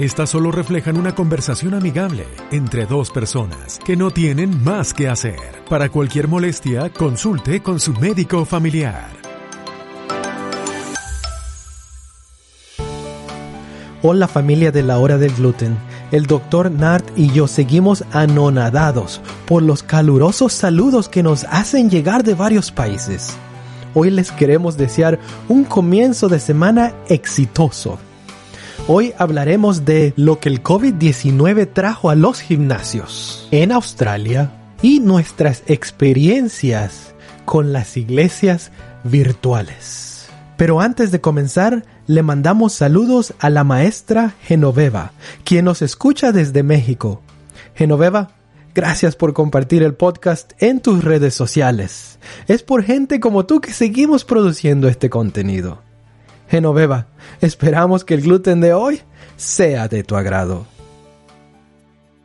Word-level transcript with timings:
Estas 0.00 0.30
solo 0.30 0.50
reflejan 0.50 0.96
una 0.96 1.14
conversación 1.14 1.74
amigable 1.74 2.24
entre 2.52 2.86
dos 2.86 3.10
personas 3.10 3.78
que 3.84 3.98
no 3.98 4.10
tienen 4.10 4.64
más 4.64 4.94
que 4.94 5.10
hacer. 5.10 5.38
Para 5.68 5.90
cualquier 5.90 6.26
molestia, 6.26 6.88
consulte 6.88 7.60
con 7.60 7.78
su 7.78 7.92
médico 7.92 8.46
familiar. 8.46 9.10
Hola 14.00 14.26
familia 14.26 14.72
de 14.72 14.82
la 14.82 14.98
hora 14.98 15.18
del 15.18 15.34
gluten. 15.34 15.76
El 16.12 16.24
doctor 16.24 16.70
Nart 16.70 17.06
y 17.14 17.30
yo 17.32 17.46
seguimos 17.46 18.02
anonadados 18.10 19.20
por 19.46 19.62
los 19.62 19.82
calurosos 19.82 20.54
saludos 20.54 21.10
que 21.10 21.22
nos 21.22 21.44
hacen 21.44 21.90
llegar 21.90 22.24
de 22.24 22.32
varios 22.32 22.72
países. 22.72 23.36
Hoy 23.92 24.08
les 24.08 24.32
queremos 24.32 24.78
desear 24.78 25.18
un 25.46 25.64
comienzo 25.64 26.30
de 26.30 26.40
semana 26.40 26.94
exitoso. 27.06 27.98
Hoy 28.92 29.14
hablaremos 29.18 29.84
de 29.84 30.12
lo 30.16 30.40
que 30.40 30.48
el 30.48 30.64
COVID-19 30.64 31.72
trajo 31.72 32.10
a 32.10 32.16
los 32.16 32.40
gimnasios 32.40 33.46
en 33.52 33.70
Australia 33.70 34.50
y 34.82 34.98
nuestras 34.98 35.62
experiencias 35.68 37.14
con 37.44 37.72
las 37.72 37.96
iglesias 37.96 38.72
virtuales. 39.04 40.28
Pero 40.56 40.80
antes 40.80 41.12
de 41.12 41.20
comenzar, 41.20 41.84
le 42.08 42.24
mandamos 42.24 42.72
saludos 42.72 43.32
a 43.38 43.48
la 43.48 43.62
maestra 43.62 44.34
Genoveva, 44.42 45.12
quien 45.44 45.66
nos 45.66 45.82
escucha 45.82 46.32
desde 46.32 46.64
México. 46.64 47.22
Genoveva, 47.76 48.30
gracias 48.74 49.14
por 49.14 49.34
compartir 49.34 49.84
el 49.84 49.94
podcast 49.94 50.54
en 50.58 50.80
tus 50.80 51.04
redes 51.04 51.34
sociales. 51.34 52.18
Es 52.48 52.64
por 52.64 52.82
gente 52.82 53.20
como 53.20 53.46
tú 53.46 53.60
que 53.60 53.72
seguimos 53.72 54.24
produciendo 54.24 54.88
este 54.88 55.10
contenido. 55.10 55.80
Genoveva, 56.50 57.06
esperamos 57.40 58.04
que 58.04 58.14
el 58.14 58.22
gluten 58.22 58.60
de 58.60 58.74
hoy 58.74 59.00
sea 59.36 59.86
de 59.86 60.02
tu 60.02 60.16
agrado. 60.16 60.66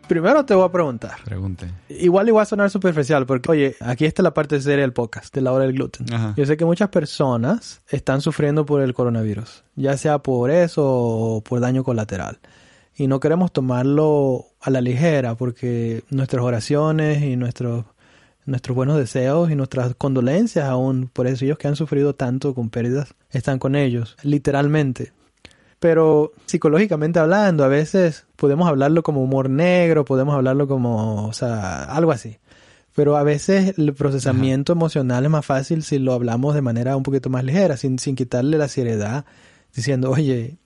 Primero 0.07 0.43
te 0.45 0.55
voy 0.55 0.65
a 0.65 0.71
preguntar. 0.71 1.17
Pregunte. 1.23 1.69
Igual 1.89 2.27
igual 2.27 2.41
a 2.41 2.45
sonar 2.45 2.71
superficial 2.71 3.27
porque, 3.27 3.51
oye, 3.51 3.75
aquí 3.81 4.05
está 4.05 4.23
la 4.23 4.33
parte 4.33 4.59
seria 4.61 4.81
del 4.81 4.93
podcast, 4.93 5.33
de 5.33 5.41
la 5.41 5.51
hora 5.51 5.65
del 5.65 5.73
gluten. 5.73 6.11
Ajá. 6.11 6.33
Yo 6.35 6.45
sé 6.47 6.57
que 6.57 6.65
muchas 6.65 6.89
personas 6.89 7.81
están 7.87 8.21
sufriendo 8.21 8.65
por 8.65 8.81
el 8.81 8.95
coronavirus, 8.95 9.63
ya 9.75 9.95
sea 9.95 10.17
por 10.17 10.49
eso 10.49 10.83
o 10.83 11.41
por 11.41 11.59
daño 11.59 11.83
colateral. 11.83 12.39
Y 12.95 13.05
no 13.05 13.19
queremos 13.19 13.51
tomarlo 13.51 14.45
a 14.59 14.71
la 14.71 14.81
ligera 14.81 15.35
porque 15.35 16.03
nuestras 16.09 16.43
oraciones 16.43 17.21
y 17.21 17.35
nuestros, 17.35 17.85
nuestros 18.45 18.75
buenos 18.75 18.97
deseos 18.97 19.49
y 19.51 19.55
nuestras 19.55 19.95
condolencias 19.95 20.65
aún 20.65 21.09
por 21.11 21.27
ellos 21.27 21.57
que 21.57 21.67
han 21.67 21.75
sufrido 21.75 22.15
tanto 22.15 22.53
con 22.53 22.69
pérdidas 22.69 23.13
están 23.31 23.59
con 23.59 23.75
ellos, 23.75 24.15
literalmente. 24.23 25.11
Pero 25.79 26.31
psicológicamente 26.45 27.19
hablando, 27.19 27.63
a 27.63 27.67
veces 27.67 28.25
podemos 28.35 28.67
hablarlo 28.67 29.03
como 29.03 29.21
humor 29.21 29.49
negro, 29.49 30.05
podemos 30.05 30.35
hablarlo 30.35 30.67
como, 30.67 31.27
o 31.27 31.33
sea, 31.33 31.83
algo 31.83 32.11
así. 32.11 32.37
Pero 32.95 33.17
a 33.17 33.23
veces 33.23 33.77
el 33.77 33.93
procesamiento 33.93 34.71
emocional 34.71 35.25
es 35.25 35.29
más 35.29 35.45
fácil 35.45 35.83
si 35.83 35.99
lo 35.99 36.13
hablamos 36.13 36.55
de 36.55 36.61
manera 36.61 36.95
un 36.95 37.03
poquito 37.03 37.29
más 37.29 37.43
ligera, 37.43 37.75
sin, 37.75 37.99
sin 37.99 38.15
quitarle 38.15 38.57
la 38.57 38.69
seriedad, 38.69 39.25
diciendo, 39.75 40.11
oye, 40.11 40.57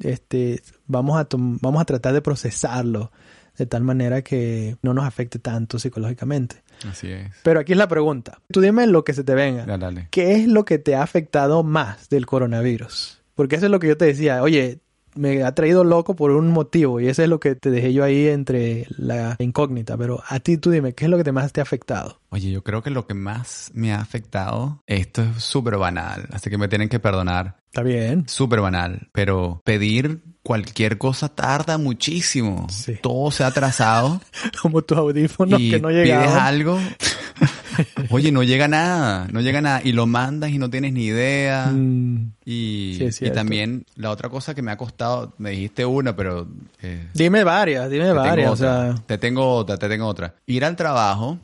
este, 0.00 0.62
vamos 0.86 1.20
a, 1.20 1.28
vamos 1.30 1.82
a 1.82 1.84
tratar 1.84 2.14
de 2.14 2.22
procesarlo 2.22 3.12
de 3.56 3.66
tal 3.66 3.84
manera 3.84 4.22
que 4.22 4.76
no 4.82 4.94
nos 4.94 5.04
afecte 5.04 5.38
tanto 5.38 5.78
psicológicamente. 5.78 6.63
Así 6.88 7.10
es. 7.10 7.32
Pero 7.42 7.60
aquí 7.60 7.72
es 7.72 7.78
la 7.78 7.88
pregunta. 7.88 8.38
Tú 8.52 8.60
dime 8.60 8.86
lo 8.86 9.04
que 9.04 9.14
se 9.14 9.24
te 9.24 9.34
venga. 9.34 9.64
Dale. 9.64 10.08
¿Qué 10.10 10.36
es 10.36 10.46
lo 10.46 10.64
que 10.64 10.78
te 10.78 10.94
ha 10.94 11.02
afectado 11.02 11.62
más 11.62 12.08
del 12.08 12.26
coronavirus? 12.26 13.20
Porque 13.34 13.56
eso 13.56 13.66
es 13.66 13.72
lo 13.72 13.80
que 13.80 13.88
yo 13.88 13.96
te 13.96 14.04
decía. 14.04 14.42
Oye, 14.42 14.80
me 15.14 15.42
ha 15.42 15.54
traído 15.54 15.84
loco 15.84 16.14
por 16.16 16.30
un 16.30 16.48
motivo 16.48 17.00
y 17.00 17.08
eso 17.08 17.22
es 17.22 17.28
lo 17.28 17.40
que 17.40 17.54
te 17.54 17.70
dejé 17.70 17.92
yo 17.92 18.04
ahí 18.04 18.28
entre 18.28 18.86
la 18.96 19.36
incógnita. 19.38 19.96
Pero 19.96 20.22
a 20.28 20.40
ti 20.40 20.56
tú 20.58 20.70
dime, 20.70 20.94
¿qué 20.94 21.04
es 21.04 21.10
lo 21.10 21.16
que 21.16 21.24
te 21.24 21.32
más 21.32 21.52
te 21.52 21.60
ha 21.60 21.62
afectado? 21.62 22.20
Oye, 22.30 22.50
yo 22.50 22.62
creo 22.64 22.82
que 22.82 22.90
lo 22.90 23.06
que 23.06 23.14
más 23.14 23.70
me 23.74 23.92
ha 23.92 24.00
afectado, 24.00 24.82
esto 24.86 25.22
es 25.22 25.42
súper 25.42 25.76
banal, 25.76 26.28
así 26.32 26.50
que 26.50 26.58
me 26.58 26.68
tienen 26.68 26.88
que 26.88 26.98
perdonar. 26.98 27.56
Está 27.66 27.82
bien. 27.82 28.28
Súper 28.28 28.60
banal, 28.60 29.08
pero 29.12 29.60
pedir 29.64 30.22
cualquier 30.42 30.98
cosa 30.98 31.28
tarda 31.28 31.78
muchísimo. 31.78 32.66
Sí. 32.70 32.98
Todo 33.02 33.30
se 33.30 33.42
ha 33.44 33.48
atrasado 33.48 34.20
Como 34.62 34.82
tus 34.82 34.98
audífonos 34.98 35.60
y 35.60 35.70
que 35.70 35.80
no 35.80 35.88
pides 35.88 36.04
llegaban. 36.06 36.38
algo. 36.38 36.78
Oye, 38.10 38.30
no 38.32 38.42
llega 38.42 38.68
nada, 38.68 39.26
no 39.32 39.40
llega 39.40 39.60
nada. 39.60 39.80
Y 39.84 39.92
lo 39.92 40.06
mandas 40.06 40.50
y 40.50 40.58
no 40.58 40.70
tienes 40.70 40.92
ni 40.92 41.04
idea. 41.04 41.66
Mm, 41.72 42.32
Y, 42.44 42.98
Sí, 43.12 43.26
y 43.26 43.30
también 43.30 43.84
la 43.96 44.10
otra 44.10 44.28
cosa 44.28 44.54
que 44.54 44.62
me 44.62 44.70
ha 44.72 44.76
costado, 44.76 45.34
me 45.38 45.50
dijiste 45.50 45.84
una, 45.86 46.14
pero... 46.16 46.46
eh, 46.82 47.08
Dime 47.14 47.44
varias, 47.44 47.90
dime 47.90 48.12
varias. 48.12 48.50
O 48.50 48.52
otra. 48.54 48.92
sea, 48.94 49.02
Te 49.06 49.18
tengo 49.18 49.46
otra, 49.54 49.76
te 49.76 49.88
tengo 49.88 50.06
otra. 50.06 50.34
Ir 50.46 50.64
al 50.64 50.76
trabajo, 50.76 51.38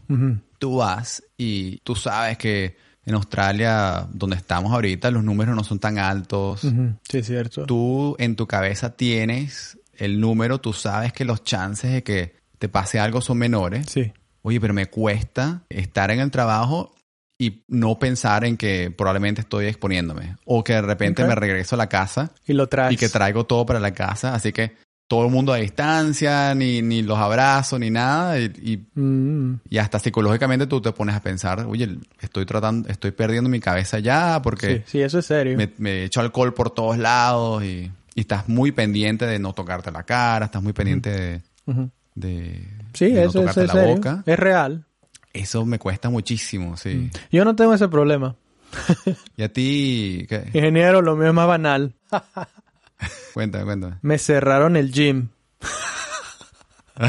tú 0.58 0.76
vas 0.76 1.22
y 1.38 1.78
tú 1.78 1.94
sabes 1.94 2.36
que 2.38 2.76
en 3.06 3.14
Australia, 3.14 4.06
donde 4.12 4.36
estamos 4.36 4.72
ahorita, 4.72 5.10
los 5.10 5.24
números 5.24 5.56
no 5.56 5.64
son 5.64 5.78
tan 5.78 5.98
altos. 5.98 6.60
sí, 6.60 7.18
es 7.18 7.26
cierto. 7.26 7.64
Tú 7.66 8.14
en 8.18 8.36
tu 8.36 8.46
cabeza 8.46 8.90
tienes 8.94 9.78
el 9.96 10.20
número, 10.20 10.60
tú 10.60 10.72
sabes 10.72 11.12
que 11.12 11.24
los 11.24 11.42
chances 11.42 11.92
de 11.92 12.02
que 12.02 12.34
te 12.58 12.68
pase 12.68 12.98
algo 13.00 13.20
son 13.22 13.38
menores. 13.38 13.86
Sí. 13.88 14.12
Oye, 14.42 14.60
pero 14.60 14.72
me 14.74 14.86
cuesta 14.86 15.62
estar 15.68 16.10
en 16.10 16.20
el 16.20 16.30
trabajo 16.30 16.94
y 17.38 17.64
no 17.68 17.98
pensar 17.98 18.44
en 18.44 18.56
que 18.56 18.90
probablemente 18.90 19.40
estoy 19.40 19.66
exponiéndome. 19.66 20.36
O 20.44 20.62
que 20.62 20.74
de 20.74 20.82
repente 20.82 21.24
me 21.24 21.34
regreso 21.34 21.74
a 21.74 21.78
la 21.78 21.88
casa 21.88 22.32
Y 22.46 22.52
lo 22.52 22.66
traes. 22.68 22.92
y 22.92 22.96
que 22.96 23.08
traigo 23.08 23.44
todo 23.46 23.64
para 23.66 23.80
la 23.80 23.92
casa. 23.92 24.34
Así 24.34 24.52
que 24.52 24.76
todo 25.08 25.24
el 25.24 25.32
mundo 25.32 25.52
a 25.52 25.56
distancia, 25.56 26.54
ni, 26.54 26.82
ni 26.82 27.02
los 27.02 27.18
abrazos, 27.18 27.80
ni 27.80 27.90
nada. 27.90 28.38
Y, 28.38 28.44
y 28.62 28.86
Mm, 29.00 29.60
y 29.68 29.78
hasta 29.78 29.98
psicológicamente 29.98 30.66
tú 30.66 30.80
te 30.80 30.92
pones 30.92 31.16
a 31.16 31.20
pensar, 31.22 31.64
oye, 31.66 31.98
estoy 32.20 32.44
tratando, 32.46 32.88
estoy 32.88 33.10
perdiendo 33.12 33.48
mi 33.50 33.58
cabeza 33.60 33.98
ya 33.98 34.34
sí, 34.36 34.40
porque 34.44 34.84
sí, 34.86 35.00
eso 35.00 35.18
es 35.18 35.26
serio. 35.26 35.56
me, 35.56 35.72
me 35.78 36.04
echo 36.04 36.20
alcohol 36.20 36.52
por 36.54 36.70
todos 36.70 36.96
lados 36.98 37.64
y, 37.64 37.90
y 38.14 38.20
estás 38.20 38.48
muy 38.48 38.70
pendiente 38.72 39.26
de 39.26 39.38
no 39.38 39.52
tocarte 39.54 39.90
la 39.90 40.02
cara, 40.04 40.46
estás 40.46 40.62
muy 40.62 40.72
pendiente 40.74 41.10
de. 41.10 41.42
De, 42.20 42.64
Sí, 42.94 43.06
de 43.10 43.24
no 43.24 43.30
eso, 43.30 43.40
es 43.48 43.56
la 43.56 43.66
serio. 43.72 43.94
boca. 43.96 44.22
Es 44.26 44.38
real. 44.38 44.84
Eso 45.32 45.64
me 45.64 45.78
cuesta 45.78 46.10
muchísimo, 46.10 46.76
sí. 46.76 47.10
Yo 47.32 47.44
no 47.44 47.56
tengo 47.56 47.74
ese 47.74 47.88
problema. 47.88 48.36
Y 49.36 49.42
a 49.42 49.52
ti, 49.52 50.26
¿qué? 50.28 50.44
Ingeniero, 50.52 51.02
lo 51.02 51.16
mío 51.16 51.28
es 51.28 51.34
más 51.34 51.46
banal. 51.48 51.94
Cuéntame, 53.34 53.64
cuéntame. 53.64 53.96
Me 54.02 54.18
cerraron 54.18 54.76
el 54.76 54.92
gym. 54.92 55.28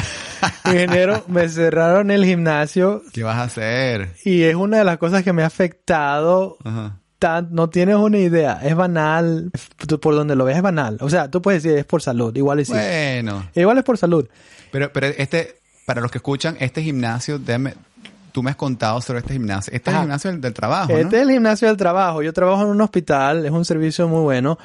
Ingeniero, 0.65 1.23
me 1.27 1.49
cerraron 1.49 2.11
el 2.11 2.25
gimnasio 2.25 3.01
¿Qué 3.13 3.23
vas 3.23 3.37
a 3.37 3.43
hacer? 3.43 4.15
y 4.23 4.43
es 4.43 4.55
una 4.55 4.77
de 4.79 4.83
las 4.85 4.97
cosas 4.97 5.23
que 5.23 5.33
me 5.33 5.43
ha 5.43 5.47
afectado. 5.47 6.57
Ajá. 6.63 6.97
Tan, 7.21 7.49
no 7.51 7.69
tienes 7.69 7.97
una 7.97 8.17
idea. 8.17 8.59
Es 8.63 8.75
banal. 8.75 9.51
Por 10.01 10.15
donde 10.15 10.35
lo 10.35 10.43
ves 10.43 10.55
es 10.57 10.63
banal. 10.63 10.97
O 11.01 11.09
sea, 11.11 11.29
tú 11.29 11.39
puedes 11.39 11.61
decir 11.61 11.77
es 11.77 11.85
por 11.85 12.01
salud. 12.01 12.35
Igual 12.35 12.61
es. 12.61 12.69
Bueno, 12.69 13.47
Igual 13.53 13.77
es 13.77 13.83
por 13.83 13.99
salud. 13.99 14.27
pero, 14.71 14.91
pero 14.91 15.05
este, 15.05 15.57
para 15.85 16.01
los 16.01 16.09
que 16.09 16.17
escuchan, 16.17 16.57
este 16.59 16.81
gimnasio, 16.81 17.37
déjame, 17.37 17.75
tú 18.31 18.41
me 18.41 18.49
has 18.49 18.55
contado 18.55 19.01
sobre 19.01 19.19
este 19.19 19.33
gimnasio. 19.33 19.71
Este 19.71 19.91
es 19.91 19.95
el 19.95 20.01
gimnasio 20.01 20.31
del, 20.31 20.41
del 20.41 20.53
trabajo, 20.55 20.93
Este 20.93 21.17
es 21.17 21.21
el 21.21 21.29
gimnasio 21.29 21.67
del 21.67 21.77
trabajo. 21.77 22.23
Yo 22.23 22.33
trabajo 22.33 22.63
en 22.63 22.69
un 22.69 22.81
hospital, 22.81 23.45
es 23.45 23.51
un 23.51 23.65
servicio 23.65 24.07
muy 24.07 24.21
bueno. 24.21 24.57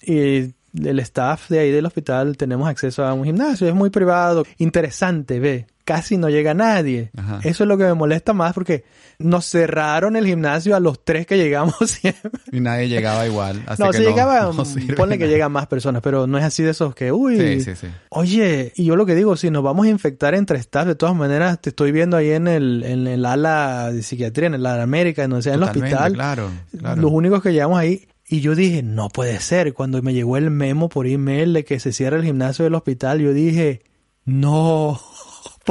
Y 0.00 0.54
el 0.84 1.00
staff 1.00 1.48
de 1.48 1.58
ahí 1.58 1.72
del 1.72 1.86
hospital 1.86 2.36
tenemos 2.36 2.68
acceso 2.68 3.04
a 3.04 3.12
un 3.12 3.24
gimnasio. 3.24 3.66
Es 3.66 3.74
muy 3.74 3.90
privado, 3.90 4.44
interesante, 4.58 5.40
ve. 5.40 5.66
Casi 5.88 6.18
no 6.18 6.28
llega 6.28 6.52
nadie. 6.52 7.10
Ajá. 7.16 7.40
Eso 7.44 7.64
es 7.64 7.68
lo 7.68 7.78
que 7.78 7.84
me 7.84 7.94
molesta 7.94 8.34
más 8.34 8.52
porque 8.52 8.84
nos 9.18 9.46
cerraron 9.46 10.16
el 10.16 10.26
gimnasio 10.26 10.76
a 10.76 10.80
los 10.80 11.02
tres 11.02 11.26
que 11.26 11.38
llegamos 11.38 11.76
siempre. 11.86 12.30
Y 12.52 12.60
nadie 12.60 12.90
llegaba 12.90 13.26
igual. 13.26 13.62
Así 13.66 13.82
no, 13.82 13.88
que 13.88 13.96
si 13.96 14.04
llegaba, 14.04 14.52
no 14.52 14.66
sirve 14.66 14.92
ponle 14.92 15.16
que 15.16 15.28
llegan 15.28 15.50
más 15.50 15.66
personas, 15.66 16.02
pero 16.02 16.26
no 16.26 16.36
es 16.36 16.44
así 16.44 16.62
de 16.62 16.72
esos 16.72 16.94
que, 16.94 17.10
uy, 17.10 17.38
Sí, 17.38 17.62
sí, 17.62 17.74
sí. 17.74 17.86
Oye, 18.10 18.70
y 18.76 18.84
yo 18.84 18.96
lo 18.96 19.06
que 19.06 19.14
digo, 19.14 19.34
si 19.38 19.50
nos 19.50 19.62
vamos 19.62 19.86
a 19.86 19.88
infectar 19.88 20.34
entre 20.34 20.58
staff, 20.58 20.86
de 20.86 20.94
todas 20.94 21.16
maneras, 21.16 21.58
te 21.58 21.70
estoy 21.70 21.90
viendo 21.90 22.18
ahí 22.18 22.32
en 22.32 22.48
el, 22.48 22.82
en 22.84 23.06
el 23.06 23.24
ala 23.24 23.90
de 23.90 24.02
psiquiatría, 24.02 24.48
en 24.48 24.56
el 24.56 24.66
ala 24.66 24.82
América, 24.82 25.24
en 25.24 25.30
donde 25.30 25.44
sea 25.44 25.54
en 25.54 25.62
el 25.62 25.68
hospital. 25.70 26.12
Claro, 26.12 26.50
claro. 26.78 27.00
Los 27.00 27.10
únicos 27.10 27.42
que 27.42 27.54
llegamos 27.54 27.78
ahí. 27.78 28.08
Y 28.28 28.40
yo 28.42 28.54
dije, 28.54 28.82
no 28.82 29.08
puede 29.08 29.40
ser. 29.40 29.72
Cuando 29.72 30.02
me 30.02 30.12
llegó 30.12 30.36
el 30.36 30.50
memo 30.50 30.90
por 30.90 31.06
email 31.06 31.54
de 31.54 31.64
que 31.64 31.80
se 31.80 31.94
cierra 31.94 32.18
el 32.18 32.24
gimnasio 32.24 32.66
del 32.66 32.74
hospital, 32.74 33.20
yo 33.20 33.32
dije, 33.32 33.80
no 34.26 35.00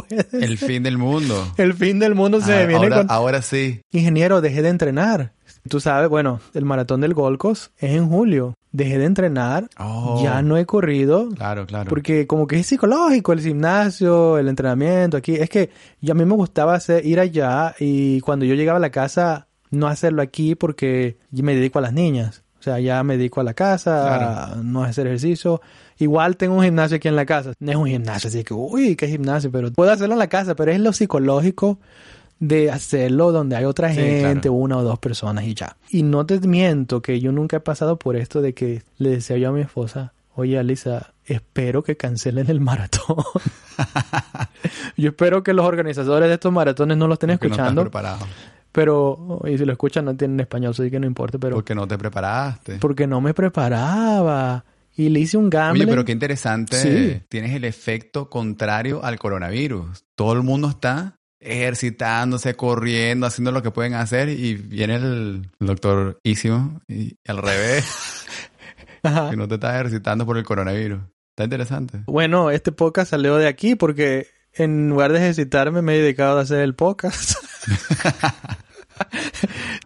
puede. 0.01 0.25
El 0.45 0.57
fin 0.57 0.83
del 0.83 0.97
mundo. 0.97 1.53
El 1.57 1.73
fin 1.73 1.99
del 1.99 2.15
mundo 2.15 2.41
se 2.41 2.53
Ah, 2.53 2.65
viene 2.65 2.75
ahora, 2.85 2.97
con... 2.97 3.11
ahora 3.11 3.41
sí. 3.41 3.81
Ingeniero, 3.91 4.41
dejé 4.41 4.61
de 4.61 4.69
entrenar. 4.69 5.33
Tú 5.69 5.79
sabes, 5.79 6.09
bueno, 6.09 6.39
el 6.53 6.63
maratón 6.65 7.01
del 7.01 7.13
Golcos 7.13 7.71
es 7.77 7.91
en 7.91 8.07
julio. 8.09 8.53
Dejé 8.71 8.99
de 8.99 9.05
entrenar, 9.05 9.69
Oh. 9.79 10.21
ya 10.23 10.41
no 10.41 10.55
he 10.57 10.65
corrido. 10.65 11.29
Claro, 11.35 11.65
claro. 11.65 11.89
Porque 11.89 12.27
como 12.27 12.47
que 12.47 12.57
es 12.59 12.67
psicológico 12.67 13.33
el 13.33 13.41
gimnasio, 13.41 14.37
el 14.37 14.47
entrenamiento 14.47 15.17
aquí. 15.17 15.35
Es 15.35 15.49
que 15.49 15.69
yo 16.01 16.13
a 16.13 16.15
mí 16.15 16.25
me 16.25 16.35
gustaba 16.35 16.75
hacer, 16.75 17.05
ir 17.05 17.19
allá 17.19 17.75
y 17.79 18.21
cuando 18.21 18.45
yo 18.45 18.55
llegaba 18.55 18.77
a 18.77 18.81
la 18.81 18.91
casa 18.91 19.47
no 19.71 19.87
hacerlo 19.87 20.21
aquí 20.21 20.55
porque 20.55 21.17
me 21.31 21.55
dedico 21.55 21.79
a 21.79 21.81
las 21.81 21.93
niñas. 21.93 22.43
Sea, 22.71 22.79
ya 22.79 23.03
me 23.03 23.17
dedico 23.17 23.41
a 23.41 23.43
la 23.43 23.53
casa, 23.53 24.01
Claro. 24.07 24.25
a 24.25 24.55
no 24.63 24.83
hacer 24.83 25.07
ejercicio. 25.07 25.61
Igual 25.99 26.37
tengo 26.37 26.55
un 26.55 26.63
gimnasio 26.63 26.97
aquí 26.97 27.07
en 27.07 27.15
la 27.15 27.25
casa. 27.25 27.53
No 27.59 27.71
es 27.71 27.77
un 27.77 27.87
gimnasio, 27.87 28.27
así 28.29 28.43
que, 28.43 28.53
uy, 28.53 28.95
qué 28.95 29.07
gimnasio, 29.07 29.51
pero 29.51 29.71
puedo 29.71 29.91
hacerlo 29.91 30.13
en 30.13 30.19
la 30.19 30.27
casa, 30.27 30.55
pero 30.55 30.71
es 30.71 30.79
lo 30.79 30.93
psicológico 30.93 31.79
de 32.39 32.69
hacerlo 32.69 33.31
donde 33.31 33.55
hay 33.55 33.65
otra 33.65 33.89
Sí, 33.89 33.95
gente, 33.95 34.41
claro. 34.41 34.53
una 34.53 34.77
o 34.77 34.83
dos 34.83 34.99
personas 34.99 35.43
y 35.45 35.55
ya. 35.55 35.75
Y 35.89 36.03
no 36.03 36.25
te 36.25 36.39
miento 36.41 37.01
que 37.01 37.19
yo 37.19 37.31
nunca 37.31 37.57
he 37.57 37.59
pasado 37.61 37.97
por 37.97 38.15
esto 38.15 38.41
de 38.41 38.53
que 38.53 38.83
le 38.99 39.09
decía 39.09 39.37
yo 39.37 39.49
a 39.49 39.51
mi 39.51 39.61
esposa, 39.61 40.13
oye 40.35 40.59
Alisa, 40.59 41.13
espero 41.25 41.81
que 41.83 41.97
cancelen 41.97 42.47
el 42.51 42.61
maratón. 42.61 43.17
yo 44.97 45.09
espero 45.09 45.43
que 45.43 45.53
los 45.53 45.65
organizadores 45.65 46.27
de 46.29 46.35
estos 46.35 46.51
maratones 46.51 46.97
no 46.97 47.07
lo 47.07 47.13
estén 47.15 47.29
Porque 47.31 47.47
no 47.49 47.53
escuchando, 47.55 47.81
preparado. 47.83 48.25
Pero, 48.77 49.41
y 49.45 49.57
si 49.57 49.65
lo 49.65 49.71
escuchan 49.71 50.05
no 50.05 50.15
tienen 50.15 50.39
español, 50.39 50.69
así 50.69 50.91
que 50.91 50.99
no 50.99 51.07
importa, 51.07 51.39
pero 51.39 51.55
Porque 51.55 51.73
no 51.73 51.87
te 51.87 51.97
preparaste. 51.97 52.75
porque 52.75 53.07
no 53.07 53.21
me 53.21 53.33
preparaba 53.33 54.65
y 54.95 55.09
le 55.09 55.19
hice 55.21 55.35
un 55.35 55.49
gambling. 55.49 55.85
Oye, 55.85 55.89
pero 55.91 56.05
qué 56.05 56.11
interesante. 56.11 56.77
Sí. 56.77 57.23
Tienes 57.27 57.55
el 57.55 57.63
efecto 57.63 58.29
contrario 58.29 59.03
al 59.03 59.17
coronavirus. 59.17 60.05
Todo 60.15 60.33
el 60.33 60.43
mundo 60.43 60.69
está 60.69 61.17
ejercitándose, 61.39 62.53
corriendo, 62.53 63.25
haciendo 63.25 63.51
lo 63.51 63.63
que 63.63 63.71
pueden 63.71 63.95
hacer 63.95 64.29
y 64.29 64.53
viene 64.53 64.97
el 64.97 65.49
doctor 65.59 66.19
Ísimo 66.21 66.79
y 66.87 67.17
al 67.27 67.39
revés, 67.39 68.27
Ajá. 69.01 69.31
que 69.31 69.37
no 69.37 69.47
te 69.47 69.55
estás 69.55 69.73
ejercitando 69.73 70.23
por 70.23 70.37
el 70.37 70.43
coronavirus. 70.43 70.99
Está 71.31 71.45
interesante. 71.45 72.03
Bueno, 72.05 72.51
este 72.51 72.71
podcast 72.71 73.09
salió 73.09 73.37
de 73.37 73.47
aquí 73.47 73.73
porque 73.73 74.27
en 74.53 74.89
lugar 74.89 75.13
de 75.13 75.17
ejercitarme 75.17 75.81
me 75.81 75.95
he 75.95 76.01
dedicado 76.03 76.37
a 76.37 76.41
hacer 76.43 76.59
el 76.59 76.75
podcast. 76.75 77.37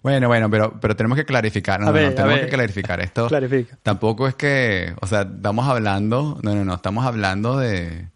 Bueno, 0.02 0.28
bueno, 0.28 0.50
pero, 0.50 0.80
pero 0.80 0.96
tenemos 0.96 1.16
que 1.16 1.26
clarificar. 1.26 1.80
No, 1.80 1.88
no, 1.88 1.92
no, 1.92 1.98
ver, 2.00 2.16
tenemos 2.16 2.40
que 2.40 2.48
clarificar 2.48 3.00
esto. 3.02 3.28
Clarifica. 3.28 3.78
Tampoco 3.84 4.28
es 4.28 4.34
que, 4.34 4.96
o 5.00 5.06
sea, 5.06 5.22
estamos 5.22 5.68
hablando, 5.68 6.40
no, 6.42 6.56
no, 6.56 6.66
no, 6.66 6.74
estamos 6.74 7.06
hablando 7.06 7.58
de, 7.58 8.08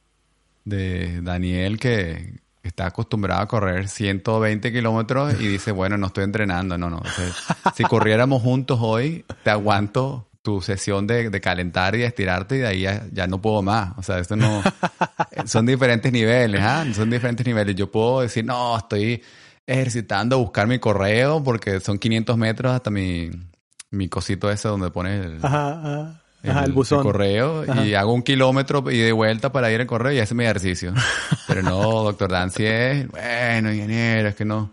de 0.64 1.22
Daniel 1.22 1.80
que 1.80 2.40
está 2.64 2.88
acostumbrado 2.88 3.42
a 3.42 3.48
correr 3.48 3.88
120 3.88 4.72
kilómetros 4.72 5.40
y 5.40 5.48
dice, 5.48 5.72
bueno, 5.72 5.98
no 5.98 6.08
estoy 6.08 6.24
entrenando, 6.24 6.78
no, 6.78 6.90
no. 6.90 6.98
O 6.98 7.06
sea, 7.06 7.74
si 7.76 7.84
corriéramos 7.84 8.42
juntos 8.42 8.80
hoy, 8.82 9.24
te 9.44 9.52
aguanto 9.52 10.28
tu 10.42 10.62
sesión 10.62 11.08
de, 11.08 11.30
de 11.30 11.42
calentar 11.42 11.96
y 11.96 12.00
de 12.00 12.06
estirarte 12.06 12.56
y 12.56 12.60
de 12.60 12.68
ahí 12.68 12.82
ya, 12.82 13.06
ya 13.12 13.28
no 13.28 13.42
puedo 13.42 13.62
más. 13.62 13.94
O 13.98 14.04
sea, 14.04 14.20
esto 14.20 14.36
no, 14.36 14.64
son 15.46 15.66
diferentes 15.66 16.12
niveles, 16.12 16.62
¿ah? 16.62 16.86
Son 16.94 17.10
diferentes 17.10 17.46
niveles. 17.46 17.76
Yo 17.76 17.92
puedo 17.92 18.22
decir, 18.22 18.46
no, 18.46 18.78
estoy 18.78 19.22
ejercitando, 19.68 20.38
buscar 20.38 20.68
mi 20.68 20.80
correo 20.80 21.44
porque 21.44 21.80
son 21.80 21.98
500 22.00 22.38
metros 22.38 22.74
hasta 22.74 22.90
mi, 22.92 23.30
mi 23.92 24.10
cosito 24.10 24.50
ese 24.52 24.68
donde 24.68 24.92
pones 24.92 25.26
el, 25.26 25.40
Ajá, 25.42 25.80
ajá. 25.80 26.22
Ajá, 26.48 26.64
el, 26.66 26.74
buzón. 26.74 27.02
correo 27.02 27.66
y 27.84 27.96
hago 27.96 28.14
un 28.14 28.22
kilómetro 28.22 28.84
y 28.92 29.00
de 29.00 29.12
vuelta 29.12 29.52
para 29.52 29.72
ir 29.72 29.82
al 29.82 29.88
correo 29.88 30.12
y 30.12 30.18
ese 30.18 30.26
es 30.26 30.34
mi 30.34 30.44
ejercicio. 30.44 30.94
Pero 31.48 31.64
no, 31.64 32.04
doctor 32.04 32.32
Dancy 32.32 32.66
es, 32.66 33.08
bueno, 33.08 33.74
ingeniero, 33.74 34.30
es 34.30 34.36
que 34.36 34.46
no, 34.46 34.70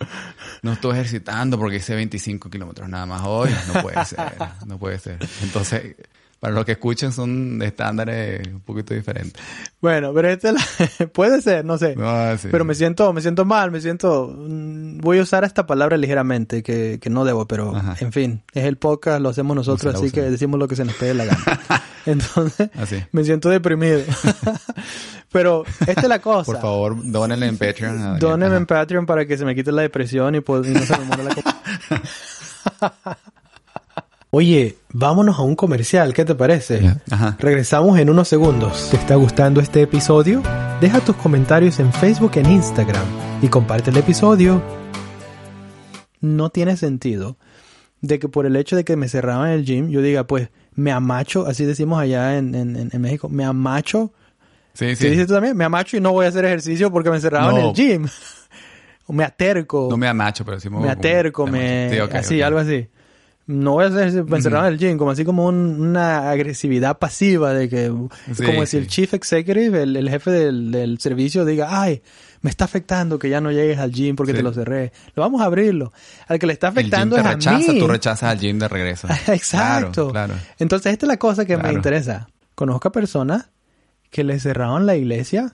no 0.61 0.73
estoy 0.73 0.93
ejercitando 0.93 1.59
porque 1.59 1.77
hice 1.77 1.95
25 1.95 2.51
kilómetros 2.51 2.89
nada 2.91 3.07
más 3.07 3.23
hoy. 3.25 3.51
No 3.73 3.81
puede 3.81 4.05
ser, 4.05 4.19
no 4.67 4.79
puede 4.79 4.99
ser. 4.99 5.19
Entonces, 5.43 5.97
para 6.43 6.55
los 6.55 6.65
que 6.65 6.73
escuchen 6.73 7.13
son 7.13 7.63
estándares 7.63 8.45
un 8.49 8.59
poquito 8.63 8.95
diferentes. 8.95 9.41
Bueno, 9.81 10.13
pero 10.13 10.29
este 10.29 10.51
la- 10.51 10.61
puede 11.13 11.41
ser, 11.41 11.65
no 11.65 11.79
sé. 11.79 11.95
No, 11.95 12.37
sí. 12.37 12.49
Pero 12.51 12.65
me 12.65 12.75
siento, 12.75 13.13
me 13.13 13.21
siento 13.21 13.45
mal, 13.45 13.71
me 13.71 13.81
siento... 13.81 14.27
mm, 14.37 14.99
Voy 14.99 15.21
a 15.21 15.23
usar 15.23 15.45
esta 15.45 15.67
palabra 15.69 15.97
ligeramente, 15.97 16.65
que, 16.65 16.99
que 17.01 17.11
no 17.11 17.25
debo, 17.25 17.47
pero 17.47 17.77
Ajá. 17.77 17.95
en 18.01 18.11
fin, 18.13 18.43
es 18.55 18.65
el 18.65 18.77
podcast, 18.77 19.21
lo 19.21 19.29
hacemos 19.29 19.55
nosotros, 19.55 19.95
así 19.95 20.07
úsala. 20.07 20.25
que 20.25 20.31
decimos 20.33 20.59
lo 20.59 20.67
que 20.67 20.75
se 20.75 20.85
nos 20.85 20.95
pegue 20.97 21.15
la 21.15 21.27
gana. 21.27 21.61
Entonces, 22.07 22.69
Así. 22.77 22.97
me 23.13 23.23
siento 23.23 23.49
deprimido. 23.49 24.01
pero 25.31 25.63
esta 25.87 26.01
es 26.01 26.09
la 26.09 26.19
cosa. 26.21 26.45
Por 26.51 26.61
favor, 26.61 26.97
dónenle 27.05 27.47
en 27.47 27.57
Patreon. 27.57 28.19
Dónenme 28.19 28.57
en 28.57 28.67
Patreon 28.67 29.07
para 29.07 29.27
que 29.27 29.39
se 29.39 29.45
me 29.45 29.55
quite 29.55 29.71
la 29.71 29.83
depresión 29.83 30.35
y, 30.35 30.41
pues, 30.41 30.67
y 30.67 30.71
no 30.73 30.81
se 30.81 30.99
me 30.99 31.05
muera 31.05 31.23
la 31.23 31.35
Oye, 34.37 34.77
vámonos 34.95 35.39
a 35.39 35.43
un 35.43 35.55
comercial, 35.55 36.15
¿qué 36.15 36.25
te 36.25 36.35
parece? 36.35 36.81
Ajá. 37.11 37.37
Regresamos 37.39 37.99
en 37.99 38.09
unos 38.09 38.29
segundos. 38.29 38.89
¿Te 38.91 38.97
está 38.97 39.15
gustando 39.17 39.61
este 39.61 39.83
episodio? 39.83 40.43
Deja 40.81 41.01
tus 41.01 41.17
comentarios 41.17 41.79
en 41.81 41.93
Facebook 41.93 42.33
e 42.37 42.41
Instagram 42.41 43.05
y 43.43 43.49
comparte 43.49 43.91
el 43.91 43.99
episodio. 43.99 44.63
No 46.23 46.49
tiene 46.49 46.79
sentido 46.79 47.37
de 48.01 48.19
que 48.19 48.29
por 48.31 48.47
el 48.47 48.57
hecho 48.57 48.75
de 48.75 48.85
que 48.85 48.97
me 48.97 49.07
cerraban 49.09 49.51
el 49.51 49.67
gym, 49.67 49.91
yo 49.91 50.01
diga, 50.01 50.27
pues, 50.27 50.49
me 50.75 50.93
amacho, 50.93 51.47
así 51.47 51.67
decimos 51.67 52.01
allá 52.01 52.39
en, 52.39 52.55
en- 52.55 52.77
en- 52.77 52.91
en 52.91 53.01
México, 53.03 53.29
me 53.29 53.45
amacho 53.45 54.13
Sí, 54.73 54.87
¿Qué 54.87 54.97
sí. 54.97 55.09
dices 55.11 55.27
tú 55.27 55.35
también? 55.35 55.55
Me 55.55 55.65
amacho 55.65 55.99
y 55.99 56.01
no 56.01 56.13
voy 56.13 56.25
a 56.25 56.31
hacer 56.31 56.47
ejercicio 56.47 56.91
porque 56.91 57.11
me 57.11 57.17
encerraban 57.17 57.55
en 57.57 57.63
No. 57.65 57.69
el 57.69 57.75
gym. 57.75 58.07
o 59.07 59.13
me 59.13 59.25
aterco. 59.25 59.89
No 59.91 59.99
me 59.99 60.09
amacho, 60.09 60.43
pero 60.47 60.57
decimos... 60.57 60.83
me 60.83 60.89
aterco, 60.89 61.47
me... 61.47 61.91
Sí, 61.93 62.01
ok, 62.01 62.15
así, 62.15 62.41
algo 62.41 62.59
así. 62.61 62.89
No 63.47 63.73
voy 63.73 63.87
a 63.87 63.91
me 63.91 64.37
encerraban 64.37 64.69
en 64.69 64.73
el 64.75 64.79
gym, 64.79 64.97
como 64.99 65.11
así 65.11 65.25
como 65.25 65.47
un- 65.47 65.81
una 65.81 66.31
agresividad 66.31 66.99
pasiva 66.99 67.53
de 67.53 67.69
que... 67.69 67.93
Sí, 68.35 68.45
como 68.45 68.65
si 68.67 68.77
el 68.77 68.87
chief 68.87 69.15
executive, 69.15 69.83
el, 69.83 69.97
el 69.97 70.09
jefe 70.09 70.31
del, 70.31 70.71
del 70.71 71.01
servicio 71.01 71.45
diga, 71.45 71.83
ay, 71.83 72.03
me 72.41 72.51
está 72.51 72.65
afectando 72.67 73.19
que 73.19 73.29
ya 73.29 73.41
no 73.41 73.51
llegues 73.51 73.79
al 73.79 73.91
gym 73.93 74.15
porque 74.15 74.33
Sí. 74.33 74.37
te 74.39 74.43
lo 74.45 74.53
cerré. 74.53 74.93
Lo 75.17 75.23
vamos 75.23 75.43
a 75.43 75.47
abrirlo. 75.47 75.93
Al 76.29 76.39
que 76.39 76.47
le 76.47 76.53
está 76.53 76.69
El 76.69 76.75
gym 76.75 76.79
afectando 76.81 77.17
te 77.17 77.23
es 77.23 77.47
a 77.47 77.59
mí. 77.59 77.79
tú 77.81 77.87
rechazas 77.89 78.31
al 78.31 78.39
gym 78.39 78.59
de 78.61 78.69
regreso. 78.69 79.09
Exacto. 79.29 80.11
Claro, 80.13 80.29
claro. 80.35 80.43
Entonces, 80.59 80.93
esta 80.93 81.07
es 81.07 81.09
la 81.09 81.17
cosa 81.19 81.45
que 81.45 81.57
me 81.57 81.73
interesa. 81.73 82.29
Conozco 82.55 82.89
a 82.89 82.93
personas 82.93 83.51
que 84.11 84.23
le 84.25 84.39
cerraron 84.39 84.87
la 84.87 84.95
iglesia 84.95 85.53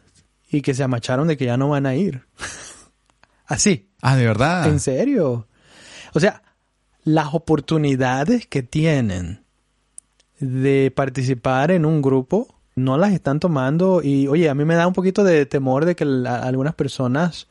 y 0.50 0.60
que 0.62 0.74
se 0.74 0.82
amacharon 0.82 1.26
de 1.28 1.36
que 1.38 1.46
ya 1.46 1.56
no 1.56 1.68
van 1.70 1.86
a 1.86 1.94
ir. 1.94 2.26
Así, 3.46 3.88
Ah, 4.02 4.14
¿de 4.16 4.26
verdad? 4.26 4.66
en 4.68 4.78
serio. 4.80 5.46
O 6.12 6.20
sea, 6.20 6.42
las 7.08 7.32
oportunidades 7.34 8.46
que 8.46 8.62
tienen 8.62 9.40
de 10.40 10.92
participar 10.94 11.70
en 11.70 11.84
un 11.86 12.02
grupo 12.02 12.54
no 12.76 12.96
las 12.96 13.12
están 13.12 13.40
tomando 13.40 14.02
y 14.02 14.28
oye, 14.28 14.48
a 14.48 14.54
mí 14.54 14.64
me 14.64 14.74
da 14.76 14.86
un 14.86 14.92
poquito 14.92 15.24
de 15.24 15.46
temor 15.46 15.84
de 15.84 15.96
que 15.96 16.04
la- 16.04 16.42
algunas 16.42 16.74
personas 16.74 17.48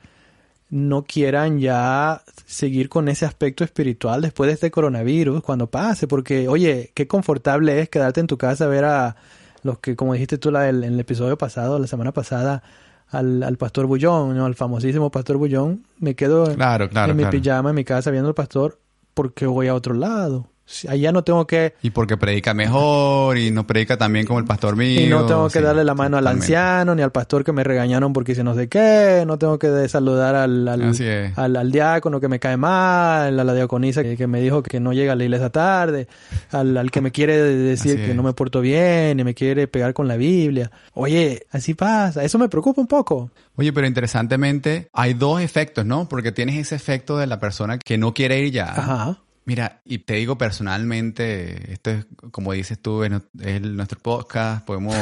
no 0.69 1.03
quieran 1.03 1.59
ya 1.59 2.21
seguir 2.45 2.87
con 2.87 3.07
ese 3.09 3.25
aspecto 3.25 3.63
espiritual 3.63 4.21
después 4.21 4.47
de 4.47 4.53
este 4.53 4.71
coronavirus 4.71 5.41
cuando 5.41 5.67
pase, 5.67 6.07
porque 6.07 6.47
oye, 6.47 6.91
qué 6.93 7.07
confortable 7.07 7.81
es 7.81 7.89
quedarte 7.89 8.19
en 8.19 8.27
tu 8.27 8.37
casa 8.37 8.65
a 8.65 8.67
ver 8.67 8.85
a 8.85 9.15
los 9.63 9.79
que, 9.79 9.95
como 9.95 10.13
dijiste 10.13 10.37
tú 10.37 10.51
la- 10.51 10.69
el- 10.69 10.83
en 10.83 10.93
el 10.93 10.99
episodio 10.99 11.37
pasado, 11.37 11.79
la 11.79 11.87
semana 11.87 12.11
pasada, 12.13 12.63
al, 13.09 13.43
al 13.43 13.57
pastor 13.57 13.85
Bullón, 13.87 14.35
¿no? 14.37 14.45
al 14.45 14.55
famosísimo 14.55 15.09
pastor 15.09 15.37
Bullón, 15.37 15.83
me 15.99 16.15
quedo 16.15 16.47
en- 16.49 16.55
Claro, 16.55 16.89
claro, 16.89 17.11
en 17.11 17.17
mi 17.17 17.23
claro. 17.23 17.37
pijama 17.41 17.69
en 17.69 17.75
mi 17.75 17.83
casa 17.85 18.11
viendo 18.11 18.27
al 18.29 18.35
pastor 18.35 18.79
porque 19.17 19.47
voy 19.47 19.65
a 19.65 19.73
otro 19.73 19.95
lado. 19.95 20.47
Si- 20.69 20.85
Allá 20.87 21.13
no 21.13 21.23
tengo 21.23 21.47
que 21.47 21.75
Y 21.81 21.91
porque 21.91 22.17
predica 22.17 22.53
mejor 22.53 23.37
y 23.37 23.51
no 23.51 23.65
predica 23.65 23.95
también 23.97 24.25
como 24.25 24.37
el 24.39 24.45
pastor 24.45 24.75
mío. 24.75 24.99
y 24.99 25.05
no 25.07 25.25
tengo 25.25 25.47
que 25.47 25.59
Sí, 25.59 25.63
darle 25.63 25.85
la 25.85 25.95
mano 25.95 26.17
al 26.17 26.27
anciano 26.27 26.93
ni 26.93 27.01
al 27.01 27.11
pastor 27.13 27.45
que 27.45 27.53
me 27.53 27.63
regañaron 27.63 28.11
porque 28.11 28.33
hice 28.33 28.43
no 28.43 28.53
sé 28.53 28.67
qué, 28.67 29.23
no 29.25 29.37
tengo 29.39 29.57
que 29.57 29.87
saludar 29.87 30.35
al, 30.35 30.67
al, 30.67 30.93
al, 31.37 31.55
al 31.55 31.71
diácono 31.71 32.19
que 32.19 32.27
me 32.27 32.39
cae 32.39 32.57
mal, 32.57 33.39
a 33.39 33.43
la 33.45 33.53
diaconisa 33.53 34.03
que, 34.03 34.17
que 34.17 34.27
me 34.27 34.41
dijo 34.41 34.61
que 34.61 34.81
no 34.81 34.91
llega 34.91 35.13
a 35.13 35.15
la 35.15 35.23
iglesia 35.23 35.49
tarde, 35.49 36.07
al, 36.51 36.75
al 36.75 36.91
que 36.91 36.99
me 36.99 37.11
quiere 37.13 37.37
decir 37.37 37.93
Así 37.93 38.01
que 38.03 38.09
es. 38.11 38.15
no 38.15 38.23
me 38.23 38.33
porto 38.33 38.59
bien 38.59 39.19
y 39.19 39.23
me 39.23 39.33
quiere 39.33 39.67
pegar 39.69 39.93
con 39.93 40.07
la 40.09 40.17
Biblia. 40.17 40.69
Oye, 40.93 41.45
así 41.51 41.75
pasa, 41.75 42.23
eso 42.25 42.37
me 42.37 42.49
preocupa 42.49 42.81
un 42.81 42.87
poco. 42.87 43.31
Oye, 43.55 43.71
pero 43.71 43.87
interesantemente 43.87 44.89
hay 44.93 45.13
dos 45.13 45.41
efectos, 45.41 45.85
¿no? 45.85 46.09
Porque 46.09 46.31
tienes 46.33 46.57
ese 46.57 46.75
efecto 46.75 47.17
de 47.17 47.27
la 47.27 47.39
persona 47.39 47.77
que 47.79 47.97
no 47.97 48.13
quiere 48.13 48.39
ir 48.41 48.51
ya. 48.51 48.65
Ajá. 48.71 49.19
Mira, 49.47 49.81
y 49.85 49.99
te 49.99 50.15
digo 50.15 50.37
personalmente, 50.37 51.71
esto 51.71 51.91
es, 51.91 52.05
como 52.31 52.51
dices 52.51 52.81
tú, 52.81 53.05
es, 53.05 53.13
es 53.41 53.61
nuestro 53.61 53.97
podcast, 53.97 54.65
podemos 54.65 54.93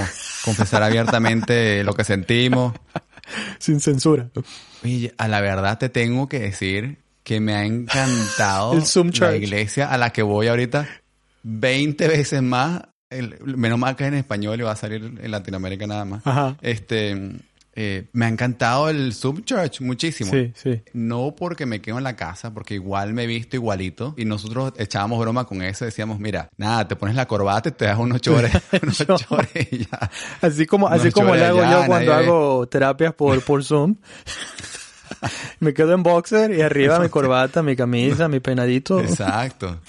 confesar 0.44 0.84
abiertamente 0.84 1.84
lo 1.84 1.96
que 1.96 2.04
sentimos. 2.04 2.76
Sin 3.58 3.80
censura. 3.80 4.30
Oye, 4.84 5.16
a 5.18 5.28
la 5.28 5.42
verdad 5.42 5.80
te 5.80 5.90
tengo 5.90 6.30
que 6.30 6.40
decir 6.40 7.00
que 7.24 7.40
me 7.40 7.56
ha 7.56 7.66
encantado 7.66 8.74
El 8.74 8.86
Zoom 8.86 9.10
la 9.20 9.36
iglesia 9.36 9.90
a 9.92 9.98
la 9.98 10.12
que 10.12 10.22
voy 10.22 10.46
ahorita 10.48 10.88
20 11.42 12.08
veces 12.08 12.44
más. 12.44 12.84
El- 13.10 13.40
menos 13.46 13.80
mal 13.80 13.96
que 13.96 14.04
es 14.04 14.10
en 14.10 14.14
español 14.14 14.60
y 14.60 14.64
va 14.64 14.74
a 14.74 14.76
salir 14.76 15.04
en 15.20 15.32
Latinoamérica 15.32 15.88
nada 15.88 16.06
más. 16.06 16.22
Ajá. 16.28 16.56
Este, 16.62 17.32
eh, 17.78 18.08
me 18.14 18.26
ha 18.26 18.30
encantado 18.30 18.90
el 18.90 19.14
Subchurch 19.14 19.82
muchísimo. 19.82 20.32
Sí, 20.32 20.54
sí. 20.56 20.82
No 20.94 21.36
porque 21.36 21.66
me 21.66 21.82
quedo 21.82 21.98
en 21.98 22.06
la 22.06 22.16
casa, 22.16 22.54
porque 22.54 22.76
igual 22.76 23.14
me 23.14 23.24
he 23.24 23.28
visto 23.28 23.58
igualito. 23.58 24.14
Y 24.18 24.24
nosotros 24.24 24.74
echábamos 24.78 25.20
broma 25.20 25.46
con 25.46 25.62
eso. 25.62 25.84
Decíamos, 25.84 26.20
mira, 26.20 26.50
nada, 26.56 26.88
te 26.88 26.96
pones 26.96 27.16
la 27.16 27.28
corbata 27.28 27.70
y 27.70 27.72
te 27.74 27.86
das 27.86 28.00
unos 28.00 28.22
chores, 28.22 28.54
unos 28.82 28.98
chores 28.98 29.50
y 29.72 29.80
ya. 29.80 30.10
Así 30.42 30.66
como, 30.66 30.88
así 30.88 31.12
como 31.12 31.36
le 31.36 31.46
hago 31.46 31.62
allá, 31.62 31.82
yo 31.82 31.88
cuando 31.88 32.12
ve. 32.12 32.18
hago 32.18 32.68
terapias 32.68 33.14
por, 33.14 33.42
por 33.42 33.64
Zoom. 33.64 33.98
me 35.60 35.74
quedo 35.74 35.94
en 35.94 36.04
boxer 36.04 36.52
y 36.52 36.62
arriba 36.62 37.00
mi 37.00 37.10
corbata, 37.10 37.62
mi 37.62 37.76
camisa, 37.76 38.30
mi 38.30 38.40
peinadito. 38.40 39.02
Exacto. 39.02 39.80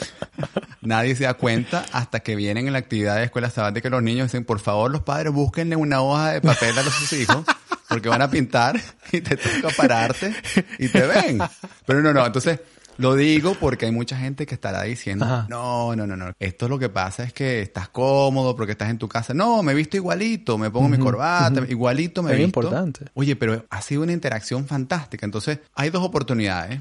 Nadie 0.80 1.14
se 1.14 1.24
da 1.24 1.34
cuenta 1.34 1.84
hasta 1.92 2.20
que 2.20 2.34
vienen 2.34 2.66
en 2.66 2.72
la 2.72 2.80
actividad 2.80 3.16
de 3.16 3.24
escuela 3.24 3.50
sabática 3.50 3.88
los 3.90 4.02
niños 4.02 4.26
dicen, 4.26 4.44
por 4.44 4.58
favor, 4.58 4.90
los 4.90 5.02
padres, 5.02 5.32
búsquenle 5.32 5.76
una 5.76 6.00
hoja 6.02 6.32
de 6.32 6.40
papel 6.40 6.76
a 6.78 6.82
los 6.82 6.92
sus 6.94 7.12
hijos 7.12 7.44
porque 7.88 8.08
van 8.08 8.22
a 8.22 8.30
pintar 8.30 8.80
y 9.12 9.20
te 9.20 9.36
toca 9.36 9.74
pararte 9.76 10.34
y 10.78 10.88
te 10.88 11.06
ven. 11.06 11.38
Pero 11.86 12.02
no, 12.02 12.12
no, 12.12 12.24
entonces 12.26 12.60
lo 12.98 13.14
digo 13.14 13.54
porque 13.60 13.84
hay 13.84 13.92
mucha 13.92 14.16
gente 14.16 14.46
que 14.46 14.54
estará 14.54 14.82
diciendo, 14.84 15.26
Ajá. 15.26 15.46
no, 15.50 15.94
no, 15.94 16.06
no, 16.06 16.16
no. 16.16 16.32
Esto 16.40 16.66
lo 16.66 16.78
que 16.78 16.88
pasa 16.88 17.24
es 17.24 17.32
que 17.34 17.60
estás 17.60 17.90
cómodo 17.90 18.56
porque 18.56 18.72
estás 18.72 18.88
en 18.88 18.96
tu 18.96 19.06
casa. 19.06 19.34
No, 19.34 19.62
me 19.62 19.72
he 19.72 19.74
visto 19.74 19.98
igualito, 19.98 20.56
me 20.56 20.70
pongo 20.70 20.88
mi 20.88 20.96
corbata, 20.96 21.62
igualito 21.68 22.22
me 22.22 22.30
he 22.30 22.32
Es 22.32 22.38
visto. 22.46 22.60
importante. 22.60 23.04
Oye, 23.12 23.36
pero 23.36 23.66
ha 23.68 23.82
sido 23.82 24.02
una 24.02 24.12
interacción 24.12 24.66
fantástica. 24.66 25.26
Entonces, 25.26 25.58
hay 25.74 25.90
dos 25.90 26.02
oportunidades. 26.02 26.80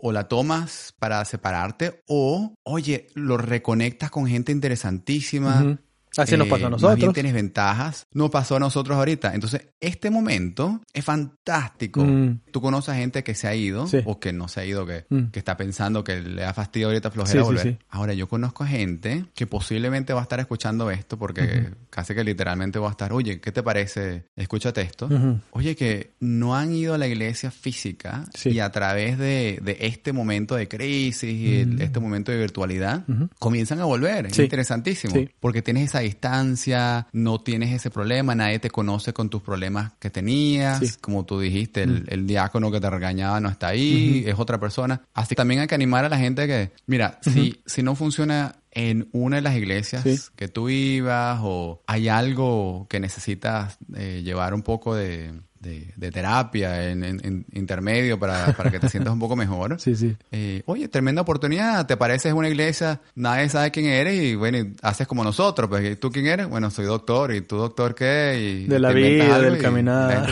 O 0.00 0.12
la 0.12 0.28
tomas 0.28 0.94
para 0.98 1.22
separarte 1.26 2.00
o, 2.06 2.54
oye, 2.62 3.08
lo 3.14 3.36
reconectas 3.36 4.10
con 4.10 4.26
gente 4.26 4.52
interesantísima. 4.52 5.78
Así 6.16 6.36
nos 6.36 6.48
pasó 6.48 6.64
a 6.64 6.68
Eh, 6.68 6.70
Más 6.70 6.80
bien 6.80 6.90
nosotros. 6.92 7.14
tienes 7.14 7.32
ventajas. 7.34 8.06
No 8.12 8.30
pasó 8.30 8.56
a 8.56 8.58
nosotros 8.58 8.96
ahorita. 8.98 9.32
Entonces, 9.34 9.68
este 9.80 10.10
momento 10.10 10.80
es 10.92 11.04
fantástico. 11.04 12.04
Mm. 12.04 12.40
Tú 12.50 12.60
conoces 12.60 12.90
a 12.90 12.96
gente 12.96 13.22
que 13.22 13.34
se 13.34 13.46
ha 13.46 13.54
ido 13.54 13.86
Sí. 13.86 13.98
o 14.04 14.18
que 14.18 14.32
no 14.32 14.48
se 14.48 14.60
ha 14.60 14.64
ido, 14.64 14.84
que, 14.86 15.06
Mm. 15.08 15.26
que 15.30 15.38
está 15.38 15.56
pensando 15.56 16.02
que 16.02 16.20
le 16.20 16.42
da 16.42 16.52
fastidio 16.52 16.88
ahorita 16.88 17.10
flojera 17.10 17.40
Sí, 17.40 17.44
volver. 17.46 17.62
sí. 17.62 17.78
Ahora, 17.90 18.12
yo 18.14 18.28
conozco 18.28 18.64
gente 18.66 19.24
que 19.34 19.46
posiblemente 19.46 20.12
va 20.12 20.20
a 20.20 20.22
estar 20.24 20.40
escuchando 20.40 20.90
esto 20.90 21.16
porque 21.16 21.70
casi 22.00 22.14
que 22.14 22.24
literalmente 22.24 22.78
va 22.78 22.88
a 22.88 22.90
estar, 22.92 23.12
oye, 23.12 23.40
¿qué 23.40 23.52
te 23.52 23.62
parece? 23.62 24.24
Escúchate 24.36 24.80
esto. 24.80 25.08
Oye, 25.52 25.76
que 25.76 26.12
no 26.20 26.56
han 26.56 26.72
ido 26.72 26.94
a 26.94 26.98
la 26.98 27.06
iglesia 27.06 27.50
física 27.50 28.24
Sí. 28.34 28.50
y 28.50 28.60
a 28.60 28.70
través 28.70 29.18
de, 29.18 29.58
de 29.62 29.76
este 29.80 30.12
momento 30.14 30.54
de 30.56 30.66
crisis 30.66 31.22
y 31.30 31.60
el- 31.60 31.80
este 31.82 32.00
momento 32.00 32.32
de 32.32 32.38
virtualidad, 32.38 33.04
comienzan 33.38 33.80
a 33.80 33.84
volver. 33.84 34.26
Es 34.26 34.38
interesantísimo. 34.38 35.14
Sí. 35.14 35.28
Porque 35.40 35.60
tienes 35.62 35.84
esa 35.90 36.00
distancia, 36.00 37.06
no 37.12 37.40
tienes 37.40 37.72
ese 37.72 37.90
problema, 37.90 38.34
nadie 38.34 38.58
te 38.58 38.70
conoce 38.70 39.12
con 39.12 39.28
tus 39.28 39.42
problemas 39.42 39.92
que 39.98 40.08
tenías. 40.10 40.96
Como 40.98 41.24
tú 41.26 41.38
dijiste, 41.40 41.82
el, 41.82 42.04
el 42.08 42.26
diácono 42.26 42.70
que 42.70 42.80
te 42.80 42.88
regañaba 42.88 43.40
no 43.40 43.48
está 43.50 43.68
ahí, 43.68 44.24
es 44.26 44.34
otra 44.38 44.58
persona. 44.58 45.02
Así 45.12 45.30
que 45.30 45.34
también 45.36 45.60
hay 45.60 45.66
que 45.66 45.74
animar 45.74 46.04
a 46.04 46.08
la 46.08 46.18
gente 46.18 46.46
que, 46.46 46.70
mira, 46.86 47.18
si, 47.22 47.60
si 47.66 47.82
no 47.82 47.94
funciona 47.94 48.54
en 48.72 49.08
una 49.12 49.36
de 49.36 49.42
las 49.42 49.56
iglesias 49.56 50.02
Sí. 50.04 50.18
que 50.36 50.48
tú 50.48 50.68
ibas 50.68 51.40
o 51.42 51.82
hay 51.86 52.08
algo 52.08 52.86
que 52.88 53.00
necesitas 53.00 53.78
eh, 53.96 54.22
llevar 54.24 54.54
un 54.54 54.62
poco 54.62 54.94
de, 54.94 55.32
de- 55.58 55.92
de 55.96 56.10
terapia 56.12 56.88
en, 56.90 57.02
en- 57.04 57.20
en 57.24 57.46
intermedio 57.52 58.18
para, 58.18 58.52
para 58.56 58.70
que 58.70 58.78
te 58.78 58.88
sientas 58.88 59.12
un 59.12 59.18
poco 59.18 59.34
mejor. 59.36 59.76
Sí, 59.80 59.96
sí. 59.96 60.16
Eh, 60.30 60.62
oye, 60.66 60.86
tremenda 60.88 61.22
oportunidad, 61.22 61.84
te 61.86 61.96
pareces 61.96 62.32
una 62.32 62.48
iglesia, 62.48 63.00
nadie 63.16 63.48
sabe 63.48 63.70
quién 63.72 63.86
eres 63.86 64.22
y 64.22 64.34
bueno, 64.36 64.58
y 64.58 64.72
haces 64.82 65.06
como 65.08 65.24
nosotros, 65.24 65.68
pues 65.68 65.90
¿y 65.92 65.96
tú 65.96 66.10
quién 66.12 66.26
eres? 66.26 66.48
Bueno, 66.48 66.70
soy 66.70 66.84
doctor 66.86 67.34
y 67.34 67.40
tú 67.40 67.56
doctor 67.56 67.94
qué? 67.94 68.38
Y 68.62 68.66
De 68.68 68.78
la 68.78 68.92
vida, 68.92 69.38
del 69.40 69.58
caminar. 69.58 70.28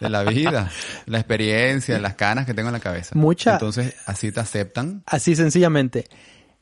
de 0.00 0.10
la 0.10 0.24
vida, 0.24 0.70
la 1.06 1.18
experiencia, 1.18 1.98
las 1.98 2.14
canas 2.16 2.44
que 2.44 2.52
tengo 2.54 2.68
en 2.68 2.74
la 2.74 2.80
cabeza. 2.80 3.12
Mucha- 3.14 3.52
Entonces, 3.54 3.94
así 4.04 4.30
te 4.32 4.40
aceptan. 4.40 5.02
Así 5.06 5.34
sencillamente. 5.34 6.04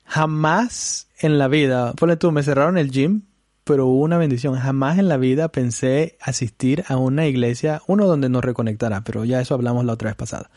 Jamás 0.05 1.09
en 1.19 1.39
la 1.39 1.49
vida, 1.49 1.93
ponle 1.95 2.17
tú, 2.17 2.31
me 2.33 2.43
cerraron 2.43 2.79
el 2.79 2.91
gym, 2.91 3.23
pero 3.65 3.87
hubo 3.87 4.03
una 4.03 4.19
bendición. 4.19 4.55
Jamás 4.57 4.99
en 4.99 5.09
la 5.09 5.17
vida 5.17 5.49
pensé 5.49 6.17
asistir 6.21 6.85
a 6.89 6.97
una 6.97 7.27
iglesia, 7.27 7.83
uno 7.87 8.07
donde 8.07 8.29
nos 8.29 8.45
reconectara, 8.45 9.03
pero 9.03 9.25
ya 9.25 9.41
eso 9.41 9.55
hablamos 9.55 9.85
la 9.85 9.95
otra 9.95 10.11
vez 10.11 10.17
pasada. 10.17 10.51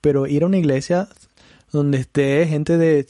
Pero 0.00 0.26
ir 0.26 0.42
a 0.42 0.46
una 0.46 0.58
iglesia 0.58 1.08
donde 1.72 1.98
esté 1.98 2.46
gente 2.46 2.78
de 2.78 3.06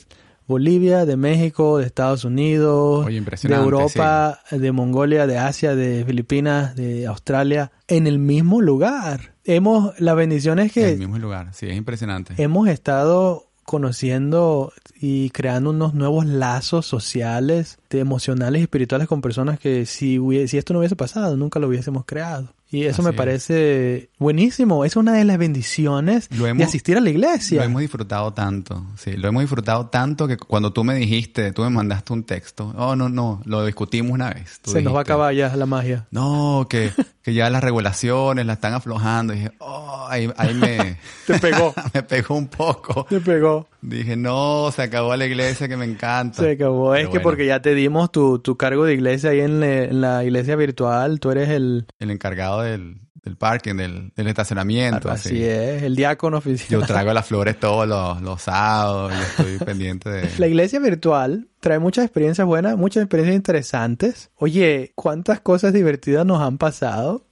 Bolivia, 0.46 1.04
de 1.06 1.16
México, 1.16 1.78
de 1.78 1.86
Estados 1.86 2.24
Unidos, 2.24 3.04
Oye, 3.06 3.20
de 3.20 3.54
Europa, 3.54 4.40
de 4.50 4.72
Mongolia, 4.72 5.26
de 5.26 5.38
Asia, 5.38 5.74
de 5.74 6.04
Filipinas, 6.04 6.76
de 6.76 7.06
Australia, 7.06 7.72
en 7.88 8.06
el 8.06 8.20
mismo 8.20 8.60
lugar. 8.60 9.34
Hemos, 9.44 9.98
la 10.00 10.14
bendición 10.14 10.60
es 10.60 10.66
En 10.66 10.70
que 10.70 10.92
el 10.92 10.98
mismo 10.98 11.18
lugar, 11.18 11.52
sí, 11.52 11.66
es 11.68 11.76
impresionante. 11.76 12.34
hemos 12.40 12.68
estado 12.68 13.48
conociendo 13.66 14.72
y 14.98 15.30
creando 15.30 15.70
unos 15.70 15.92
nuevos 15.92 16.24
lazos 16.24 16.86
sociales, 16.86 17.78
de 17.90 18.00
emocionales 18.00 18.60
y 18.60 18.62
espirituales 18.64 19.08
con 19.08 19.20
personas 19.20 19.58
que 19.58 19.86
si, 19.86 20.18
hubie- 20.18 20.46
si 20.46 20.58
esto 20.58 20.72
no 20.72 20.80
hubiese 20.80 20.96
pasado, 20.96 21.36
nunca 21.36 21.58
lo 21.60 21.68
hubiésemos 21.68 22.04
creado. 22.04 22.52
Y 22.68 22.82
eso 22.82 22.94
Así 22.96 23.02
me 23.02 23.10
es. 23.10 23.16
parece 23.16 24.10
buenísimo. 24.18 24.84
Es 24.84 24.96
una 24.96 25.12
de 25.12 25.24
las 25.24 25.38
bendiciones 25.38 26.26
Lo 26.36 26.44
de 26.46 26.50
hemos- 26.50 26.66
asistir 26.66 26.96
a 26.96 27.00
la 27.00 27.10
iglesia. 27.10 27.58
Lo 27.60 27.64
hemos 27.64 27.80
disfrutado 27.80 28.32
tanto, 28.32 28.84
sí, 28.98 29.12
lo 29.12 29.28
hemos 29.28 29.42
disfrutado 29.44 29.86
tanto 29.86 30.26
que 30.26 30.36
cuando 30.36 30.72
tú 30.72 30.82
me 30.82 30.96
dijiste, 30.96 31.52
tú 31.52 31.62
me 31.62 31.70
mandaste 31.70 32.12
un 32.12 32.24
texto, 32.24 32.74
oh, 32.76 32.96
no, 32.96 33.08
no, 33.08 33.40
lo 33.44 33.64
discutimos 33.64 34.10
una 34.12 34.30
vez. 34.30 34.58
Tú 34.62 34.72
Se 34.72 34.82
nos 34.82 34.94
va 34.94 34.98
a 34.98 35.02
acabar 35.02 35.32
ya 35.32 35.54
la 35.54 35.66
magia. 35.66 36.06
No, 36.10 36.66
que, 36.68 36.90
que 37.22 37.34
ya 37.34 37.48
las 37.50 37.62
regulaciones 37.62 38.44
la 38.44 38.54
están 38.54 38.74
aflojando. 38.74 39.32
Y 39.32 39.36
dije, 39.36 39.52
oh, 39.60 40.06
ahí, 40.08 40.28
ahí 40.36 40.52
me, 40.54 40.98
Te 41.28 41.38
pegó. 41.38 41.72
me 41.94 42.02
pegó 42.02 42.34
un 42.34 42.48
poco. 42.48 43.06
Te 43.08 43.20
pegó. 43.20 43.68
Dije, 43.88 44.16
no, 44.16 44.72
se 44.72 44.82
acabó 44.82 45.14
la 45.14 45.26
iglesia 45.26 45.68
que 45.68 45.76
me 45.76 45.84
encanta. 45.84 46.42
Se 46.42 46.50
acabó. 46.50 46.96
Es 46.96 47.08
que 47.08 47.20
porque 47.20 47.46
ya 47.46 47.62
te 47.62 47.72
dimos 47.74 48.10
tu, 48.10 48.40
tu 48.40 48.56
cargo 48.56 48.84
de 48.84 48.94
iglesia 48.94 49.30
ahí 49.30 49.38
en, 49.40 49.60
le- 49.60 49.84
en 49.84 50.00
la 50.00 50.24
iglesia 50.24 50.56
virtual. 50.56 51.20
Tú 51.20 51.30
eres 51.30 51.50
el... 51.50 51.86
El 52.00 52.10
encargado 52.10 52.62
del, 52.62 53.00
del 53.22 53.36
parking, 53.36 53.76
del, 53.76 54.12
del 54.16 54.26
estacionamiento. 54.26 55.08
así 55.08 55.28
así. 55.28 55.44
es, 55.44 55.84
el 55.84 55.94
diácono 55.94 56.38
oficial. 56.38 56.80
Yo 56.80 56.84
traigo 56.84 57.12
las 57.12 57.26
flores 57.28 57.60
todos 57.60 57.86
los, 57.86 58.20
los 58.22 58.42
sábados 58.42 59.12
y 59.14 59.22
estoy 59.22 59.64
pendiente 59.64 60.10
de... 60.10 60.30
La 60.38 60.48
iglesia 60.48 60.80
virtual 60.80 61.46
trae 61.60 61.78
muchas 61.78 62.04
experiencias 62.06 62.44
buenas, 62.44 62.76
muchas 62.76 63.04
experiencias 63.04 63.36
interesantes. 63.36 64.30
Oye, 64.34 64.90
¿cuántas 64.96 65.38
cosas 65.40 65.72
divertidas 65.72 66.26
nos 66.26 66.42
han 66.42 66.58
pasado? 66.58 67.24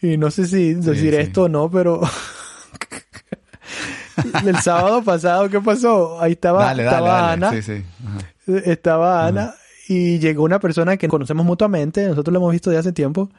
Y 0.00 0.18
no 0.18 0.30
sé 0.30 0.46
si 0.46 0.74
decir 0.74 1.14
sí. 1.14 1.20
esto 1.20 1.42
o 1.42 1.48
no, 1.48 1.68
pero... 1.68 2.00
El 4.44 4.56
sábado 4.60 5.02
pasado, 5.02 5.48
¿qué 5.50 5.60
pasó? 5.60 6.20
Ahí 6.20 6.32
estaba, 6.32 6.64
dale, 6.64 6.84
estaba 6.84 7.08
dale. 7.08 7.32
Ana, 7.32 7.50
Sí, 7.50 7.62
sí. 7.62 7.84
Ajá. 8.06 8.58
estaba 8.64 9.26
Ana 9.26 9.54
y 9.88 10.18
llegó 10.18 10.42
una 10.44 10.58
persona 10.58 10.96
que 10.96 11.08
conocemos 11.08 11.44
mutuamente, 11.46 12.06
nosotros 12.08 12.32
la 12.32 12.38
hemos 12.38 12.52
visto 12.52 12.70
de 12.70 12.78
hace 12.78 12.92
tiempo. 12.92 13.30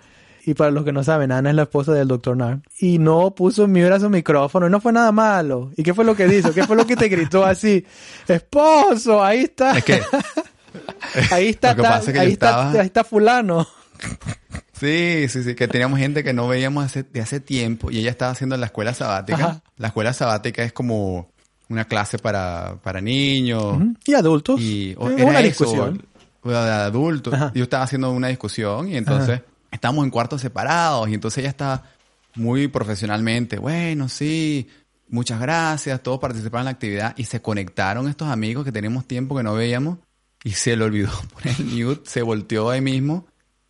Y 0.45 0.53
para 0.53 0.71
los 0.71 0.85
que 0.85 0.93
no 0.93 1.03
saben, 1.03 1.33
Ana 1.33 1.49
es 1.49 1.55
la 1.57 1.63
esposa 1.63 1.91
del 1.91 2.07
doctor 2.07 2.37
Nar. 2.37 2.59
Y 2.79 2.99
no 2.99 3.31
puso 3.35 3.67
mute 3.67 3.91
a 3.91 3.99
su 3.99 4.09
micrófono 4.09 4.67
y 4.67 4.69
no 4.69 4.79
fue 4.79 4.93
nada 4.93 5.11
malo. 5.11 5.71
¿Y 5.75 5.83
qué 5.83 5.93
fue 5.93 6.05
lo 6.05 6.15
que 6.15 6.25
dijo? 6.25 6.53
¿Qué 6.53 6.63
fue 6.65 6.77
lo 6.77 6.87
que 6.87 6.95
te 6.95 7.09
gritó 7.09 7.43
así? 7.45 7.85
Esposo, 8.29 9.21
ahí 9.23 9.39
está. 9.39 9.77
Es 9.77 9.83
que... 9.83 10.01
Ahí 11.31 11.47
está, 11.49 11.71
ahí, 11.71 11.77
está 12.05 12.23
estaba- 12.23 12.71
ahí 12.71 12.85
está 12.85 13.03
fulano. 13.03 13.67
Sí, 14.79 15.27
sí, 15.29 15.43
sí, 15.43 15.55
que 15.55 15.67
teníamos 15.67 15.99
gente 15.99 16.23
que 16.23 16.33
no 16.33 16.47
veíamos 16.47 16.85
hace, 16.85 17.03
de 17.03 17.21
hace 17.21 17.39
tiempo 17.39 17.89
y 17.91 17.99
ella 17.99 18.11
estaba 18.11 18.31
haciendo 18.31 18.55
la 18.57 18.67
escuela 18.67 18.93
sabática. 18.93 19.37
Ajá. 19.45 19.61
La 19.77 19.87
escuela 19.87 20.13
sabática 20.13 20.63
es 20.63 20.73
como 20.73 21.29
una 21.69 21.85
clase 21.85 22.17
para, 22.17 22.77
para 22.83 23.01
niños 23.01 23.77
Y 24.05 24.13
adultos. 24.13 24.59
y 24.61 24.95
o- 24.97 25.09
Es 25.09 25.15
era 25.19 25.25
una 25.29 25.39
eso, 25.39 25.47
discusión. 25.65 26.05
o 26.43 26.49
de 26.49 26.57
adultos. 26.57 27.33
Ajá. 27.33 27.51
Yo 27.55 27.63
estaba 27.63 27.83
haciendo 27.83 28.11
una 28.11 28.27
discusión 28.29 28.87
y 28.89 28.97
entonces 28.97 29.41
estábamos 29.71 30.05
en 30.05 30.11
cuartos 30.11 30.41
separados 30.41 31.09
y 31.09 31.13
entonces 31.13 31.39
ella 31.39 31.49
estaba 31.49 31.83
muy 32.35 32.67
profesionalmente, 32.67 33.57
bueno, 33.57 34.07
sí, 34.09 34.67
muchas 35.09 35.39
gracias, 35.41 36.01
todos 36.03 36.19
participaron 36.19 36.61
en 36.61 36.65
la 36.65 36.71
actividad 36.71 37.13
y 37.17 37.23
se 37.23 37.41
conectaron 37.41 38.07
estos 38.07 38.27
amigos 38.29 38.63
que 38.63 38.71
teníamos 38.71 39.05
tiempo 39.07 39.35
que 39.35 39.41
no 39.43 39.55
veíamos 39.55 39.97
y 40.43 40.51
se 40.51 40.75
le 40.77 40.83
olvidó 40.83 41.09
poner 41.33 41.55
el 41.59 41.65
mute, 41.65 42.01
se 42.09 42.21
volteó 42.21 42.69
ahí 42.69 42.79
mismo 42.81 43.25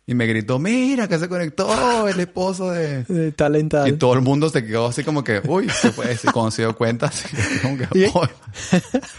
y 0.08 0.14
me 0.14 0.26
gritó, 0.26 0.58
mira 0.58 1.06
que 1.06 1.18
se 1.18 1.28
conectó 1.28 2.08
el 2.08 2.18
esposo 2.18 2.70
de... 2.70 3.32
Talental. 3.36 3.86
Y 3.86 3.92
todo 3.92 4.14
el 4.14 4.22
mundo 4.22 4.48
se 4.48 4.64
quedó 4.64 4.86
así 4.86 5.04
como 5.04 5.22
que, 5.22 5.42
uy, 5.44 5.66
¿qué 5.66 5.90
fue? 5.90 6.14
Y 6.14 6.26
cuando 6.28 6.50
se 6.50 6.62
dio 6.62 6.74
cuenta, 6.74 7.10
como 7.62 7.76
que. 7.76 7.86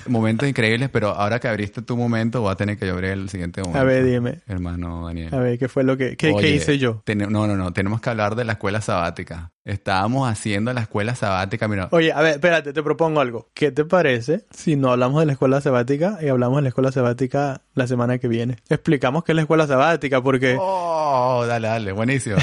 Momentos 0.08 0.50
increíbles, 0.50 0.89
pero 0.91 1.10
ahora 1.10 1.39
que 1.39 1.48
abriste 1.48 1.84
tu 1.84 1.96
momento, 1.96 2.41
voy 2.41 2.51
a 2.51 2.55
tener 2.55 2.75
que 2.75 2.88
yo 2.88 2.93
abrir 2.93 3.12
el 3.12 3.29
siguiente 3.29 3.62
momento. 3.62 3.79
A 3.79 3.84
ver, 3.84 4.03
dime. 4.03 4.39
Hermano 4.48 5.05
Daniel. 5.05 5.31
A 5.31 5.38
ver, 5.38 5.60
¿qué 5.60 5.67
fue 5.69 5.84
lo 5.84 5.96
que, 5.96 6.17
qué, 6.17 6.31
hice 6.50 6.79
yo? 6.79 7.03
ten- 7.05 7.19
no, 7.19 7.46
no, 7.46 7.55
no, 7.55 7.72
tenemos 7.72 8.01
que 8.01 8.10
hablar 8.10 8.36
de 8.36 8.46
la 8.46 8.53
escuela 8.53 8.81
sabática. 8.81 9.51
Estábamos 9.71 10.29
haciendo 10.29 10.73
la 10.73 10.81
escuela 10.81 11.15
sabática. 11.15 11.67
Mira, 11.67 11.89
Oye, 11.91 12.11
a 12.11 12.21
ver, 12.21 12.33
espérate, 12.33 12.73
te 12.73 12.83
propongo 12.83 13.21
algo. 13.21 13.49
¿Qué 13.53 13.71
te 13.71 13.85
parece 13.85 14.45
si 14.51 14.75
no 14.75 14.91
hablamos 14.91 15.19
de 15.19 15.25
la 15.27 15.33
escuela 15.33 15.61
sabática 15.61 16.17
y 16.21 16.27
hablamos 16.27 16.57
de 16.57 16.61
la 16.63 16.69
escuela 16.69 16.91
sabática 16.91 17.61
la 17.75 17.88
semana 17.88 18.17
que 18.17 18.27
viene? 18.27 18.57
Explicamos 18.69 19.23
qué 19.23 19.31
es 19.31 19.35
la 19.35 19.41
escuela 19.41 19.67
sabática 19.67 20.21
porque... 20.21 20.57
oh, 20.59 21.45
dale, 21.47 21.67
dale, 21.67 21.91
buenísimo. 21.91 22.38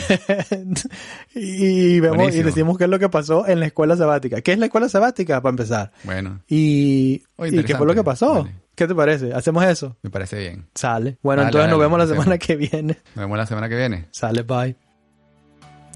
y, 1.35 2.01
vemos 2.01 2.35
y 2.35 2.43
decimos 2.43 2.79
qué 2.79 2.85
es 2.85 2.91
lo 2.91 2.99
que 2.99 3.09
pasó 3.09 3.47
en 3.47 3.61
la 3.61 3.67
escuela 3.67 3.97
sabática. 3.97 4.41
¿Qué 4.41 4.53
es 4.53 4.59
la 4.59 4.67
escuela 4.67 4.89
sabática 4.89 5.41
para 5.41 5.51
empezar? 5.51 5.93
Bueno, 6.05 6.41
Y, 6.49 7.23
Oh, 7.37 7.47
¿y 7.47 7.65
qué 7.65 7.77
fue 7.77 7.87
lo 7.87 7.95
que 7.95 8.03
pasó? 8.03 8.45
Vale. 8.45 8.55
¿Qué 8.75 8.87
te 8.87 8.95
parece? 8.95 9.33
¿Hacemos 9.33 9.65
eso? 9.65 9.97
me 10.03 10.11
parece 10.11 10.39
bien. 10.39 10.67
Sale. 10.75 11.19
Bueno, 11.23 11.43
Dale, 11.43 11.49
entonces 11.49 11.71
nos 11.71 11.81
vemos 11.81 11.99
la 11.99 12.07
semana 12.07 12.39
que 12.39 12.57
viene. 12.57 12.99
Nos 13.15 13.25
vemos 13.25 13.39
la 13.39 13.47
semana 13.47 13.69
que 13.69 13.77
viene. 13.77 14.07
Sale, 14.11 14.43
bye. 14.43 14.77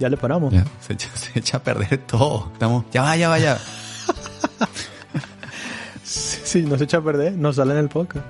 Ya 0.01 0.09
le 0.09 0.17
paramos. 0.17 0.53
Ya, 0.53 0.65
se, 0.81 0.95
echa, 0.95 1.09
se 1.15 1.39
echa 1.39 1.59
a 1.59 1.63
perder 1.63 1.99
todo. 1.99 2.51
Estamos, 2.55 2.87
ya 2.91 3.03
va, 3.03 3.17
ya 3.17 3.29
va, 3.29 3.39
ya. 3.39 3.59
Si 6.03 6.63
no 6.63 6.77
se 6.77 6.85
echa 6.85 6.97
a 6.97 7.05
perder, 7.05 7.35
no 7.35 7.53
sale 7.53 7.73
en 7.73 7.79
el 7.79 7.89
podcast. 7.89 8.25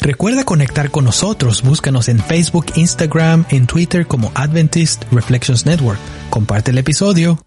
Recuerda 0.00 0.44
conectar 0.44 0.90
con 0.90 1.04
nosotros. 1.04 1.62
Búscanos 1.62 2.08
en 2.08 2.18
Facebook, 2.18 2.66
Instagram, 2.74 3.46
en 3.48 3.66
Twitter 3.66 4.06
como 4.06 4.30
Adventist 4.34 5.04
Reflections 5.10 5.64
Network. 5.64 5.98
Comparte 6.30 6.72
el 6.72 6.78
episodio. 6.78 7.38